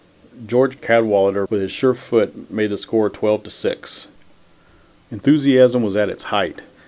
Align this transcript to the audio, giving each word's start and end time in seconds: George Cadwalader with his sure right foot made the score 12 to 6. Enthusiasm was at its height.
George 0.47 0.81
Cadwalader 0.81 1.45
with 1.51 1.61
his 1.61 1.71
sure 1.71 1.91
right 1.91 1.99
foot 2.01 2.49
made 2.49 2.71
the 2.71 2.77
score 2.79 3.07
12 3.07 3.43
to 3.43 3.51
6. 3.51 4.07
Enthusiasm 5.11 5.83
was 5.83 5.95
at 5.95 6.09
its 6.09 6.23
height. 6.23 6.61